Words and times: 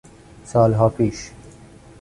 سالها 0.45 0.89
پیش 0.89 1.31